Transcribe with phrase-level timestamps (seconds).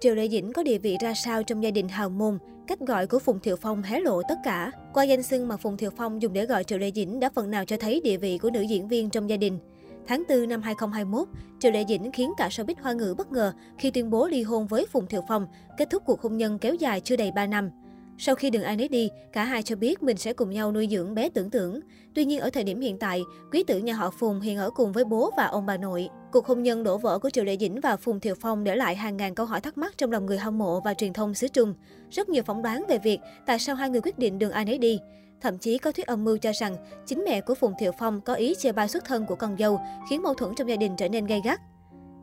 [0.00, 3.06] Triệu Lệ Dĩnh có địa vị ra sao trong gia đình hào môn, cách gọi
[3.06, 4.70] của Phùng Thiệu Phong hé lộ tất cả.
[4.94, 7.50] Qua danh xưng mà Phùng Thiệu Phong dùng để gọi Triệu Lệ Dĩnh đã phần
[7.50, 9.58] nào cho thấy địa vị của nữ diễn viên trong gia đình.
[10.06, 11.28] Tháng 4 năm 2021,
[11.60, 14.66] Triệu Lệ Dĩnh khiến cả showbiz hoa ngữ bất ngờ khi tuyên bố ly hôn
[14.66, 15.46] với Phùng Thiệu Phong,
[15.78, 17.70] kết thúc cuộc hôn nhân kéo dài chưa đầy 3 năm.
[18.18, 20.88] Sau khi đường ai nấy đi, cả hai cho biết mình sẽ cùng nhau nuôi
[20.90, 21.80] dưỡng bé tưởng tưởng.
[22.14, 23.22] Tuy nhiên ở thời điểm hiện tại,
[23.52, 26.08] quý tử nhà họ Phùng hiện ở cùng với bố và ông bà nội.
[26.32, 28.96] Cuộc hôn nhân đổ vỡ của Triệu Lệ Dĩnh và Phùng thiều Phong để lại
[28.96, 31.48] hàng ngàn câu hỏi thắc mắc trong lòng người hâm mộ và truyền thông xứ
[31.48, 31.74] Trung.
[32.10, 34.78] Rất nhiều phỏng đoán về việc tại sao hai người quyết định đường ai nấy
[34.78, 34.98] đi.
[35.40, 36.76] Thậm chí có thuyết âm mưu cho rằng
[37.06, 39.80] chính mẹ của Phùng Thiệu Phong có ý chia bai xuất thân của con dâu,
[40.10, 41.60] khiến mâu thuẫn trong gia đình trở nên gay gắt.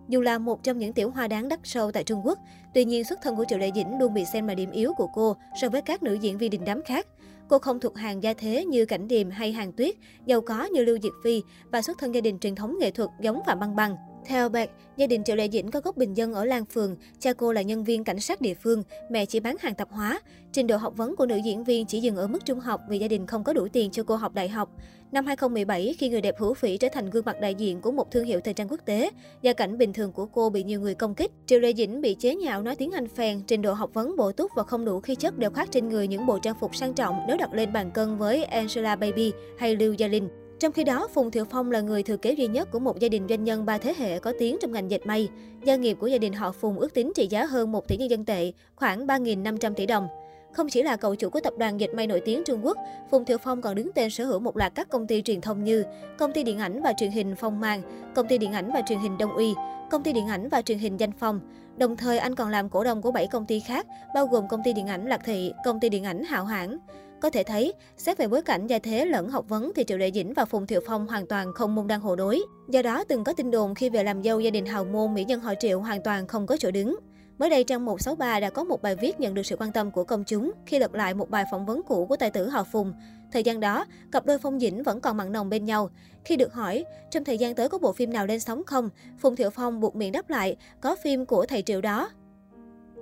[0.08, 2.40] Dù là một trong những tiểu hoa đáng đắt sâu tại Trung Quốc,
[2.74, 5.08] tuy nhiên xuất thân của Triệu Lệ Dĩnh luôn bị xem là điểm yếu của
[5.14, 7.08] cô so với các nữ diễn viên đình đám khác.
[7.48, 10.86] Cô không thuộc hàng gia thế như Cảnh Điềm hay Hàng Tuyết, giàu có như
[10.86, 13.76] Lưu Diệt Phi và xuất thân gia đình truyền thống nghệ thuật giống Phạm Băng
[13.76, 13.96] Băng.
[14.26, 17.34] Theo Bạc, gia đình Triệu Lệ Dĩnh có gốc bình dân ở Lan Phường, cha
[17.34, 20.22] cô là nhân viên cảnh sát địa phương, mẹ chỉ bán hàng tạp hóa.
[20.52, 23.00] Trình độ học vấn của nữ diễn viên chỉ dừng ở mức trung học vì
[23.00, 24.70] gia đình không có đủ tiền cho cô học đại học.
[25.12, 28.12] Năm 2017, khi người đẹp hữu phỉ trở thành gương mặt đại diện của một
[28.12, 29.10] thương hiệu thời trang quốc tế,
[29.42, 31.32] gia cảnh bình thường của cô bị nhiều người công kích.
[31.46, 34.32] Triệu Lệ Dĩnh bị chế nhạo nói tiếng Anh phèn, trình độ học vấn bổ
[34.32, 36.94] túc và không đủ khí chất đều khoác trên người những bộ trang phục sang
[36.94, 40.43] trọng nếu đặt lên bàn cân với Angela Baby hay Lưu Gia Linh.
[40.60, 43.10] Trong khi đó, Phùng Thiệu Phong là người thừa kế duy nhất của một gia
[43.10, 45.30] đình doanh nhân ba thế hệ có tiếng trong ngành dệt may.
[45.64, 48.10] Gia nghiệp của gia đình họ Phùng ước tính trị giá hơn 1 tỷ nhân
[48.10, 50.08] dân tệ, khoảng 3.500 tỷ đồng.
[50.54, 52.78] Không chỉ là cậu chủ của tập đoàn dệt may nổi tiếng Trung Quốc,
[53.12, 55.64] Phùng Thiệu Phong còn đứng tên sở hữu một loạt các công ty truyền thông
[55.64, 55.84] như
[56.18, 57.82] công ty điện ảnh và truyền hình Phong Mang,
[58.16, 59.54] công ty điện ảnh và truyền hình Đông Uy,
[59.92, 61.40] công ty điện ảnh và truyền hình Danh Phong.
[61.78, 64.62] Đồng thời anh còn làm cổ đông của 7 công ty khác, bao gồm công
[64.64, 66.78] ty điện ảnh Lạc Thị, công ty điện ảnh Hạo Hãng.
[67.24, 70.12] Có thể thấy, xét về bối cảnh gia thế lẫn học vấn thì Triệu Lệ
[70.12, 72.42] Dĩnh và Phùng Thiệu Phong hoàn toàn không môn đăng hộ đối.
[72.70, 75.24] Do đó, từng có tin đồn khi về làm dâu gia đình hào môn mỹ
[75.24, 76.96] nhân họ Triệu hoàn toàn không có chỗ đứng.
[77.38, 80.04] Mới đây, trang 163 đã có một bài viết nhận được sự quan tâm của
[80.04, 82.94] công chúng khi lật lại một bài phỏng vấn cũ của tài tử họ Phùng.
[83.32, 85.90] Thời gian đó, cặp đôi Phong Dĩnh vẫn còn mặn nồng bên nhau.
[86.26, 88.90] Khi được hỏi, trong thời gian tới có bộ phim nào lên sóng không,
[89.20, 92.10] Phùng Thiệu Phong buộc miệng đáp lại, có phim của thầy Triệu đó.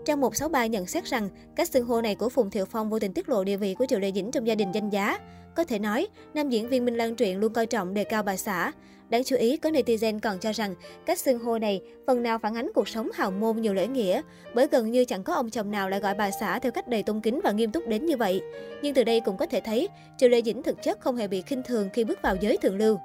[0.05, 3.13] Trang 163 nhận xét rằng, cách xưng hô này của Phùng Thiệu Phong vô tình
[3.13, 5.17] tiết lộ địa vị của Triệu Lệ Dĩnh trong gia đình danh giá.
[5.55, 8.37] Có thể nói, nam diễn viên Minh Lan Truyện luôn coi trọng đề cao bà
[8.37, 8.71] xã.
[9.09, 10.75] Đáng chú ý, có netizen còn cho rằng
[11.05, 14.21] cách xưng hô này phần nào phản ánh cuộc sống hào môn nhiều lễ nghĩa,
[14.55, 17.03] bởi gần như chẳng có ông chồng nào lại gọi bà xã theo cách đầy
[17.03, 18.41] tôn kính và nghiêm túc đến như vậy.
[18.81, 21.41] Nhưng từ đây cũng có thể thấy, Triệu Lệ Dĩnh thực chất không hề bị
[21.41, 22.97] khinh thường khi bước vào giới thượng lưu.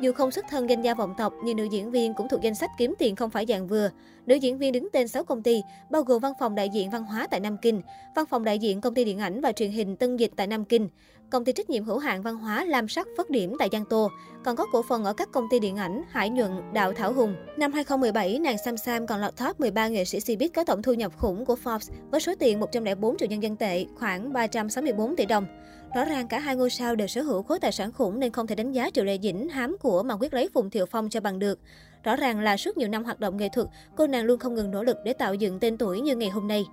[0.00, 2.54] Dù không xuất thân danh gia vọng tộc, nhưng nữ diễn viên cũng thuộc danh
[2.54, 3.90] sách kiếm tiền không phải dạng vừa.
[4.26, 7.04] Nữ diễn viên đứng tên 6 công ty, bao gồm văn phòng đại diện văn
[7.04, 7.82] hóa tại Nam Kinh,
[8.16, 10.64] văn phòng đại diện công ty điện ảnh và truyền hình Tân Dịch tại Nam
[10.64, 10.88] Kinh,
[11.30, 14.10] công ty trách nhiệm hữu hạn văn hóa Lam Sắc Phất Điểm tại Giang Tô,
[14.44, 17.34] còn có cổ phần ở các công ty điện ảnh Hải Nhuận, Đạo Thảo Hùng.
[17.56, 20.92] Năm 2017, nàng Sam Sam còn lọt top 13 nghệ sĩ Cbiz có tổng thu
[20.92, 25.26] nhập khủng của Forbes với số tiền 104 triệu nhân dân tệ, khoảng 364 tỷ
[25.26, 25.46] đồng.
[25.94, 28.46] Rõ ràng cả hai ngôi sao đều sở hữu khối tài sản khủng nên không
[28.46, 31.20] thể đánh giá Triệu Lệ Dĩnh hám của mà quyết lấy Phùng Thiệu Phong cho
[31.20, 31.58] bằng được.
[32.04, 33.66] Rõ ràng là suốt nhiều năm hoạt động nghệ thuật,
[33.96, 36.48] cô nàng luôn không ngừng nỗ lực để tạo dựng tên tuổi như ngày hôm
[36.48, 36.64] nay.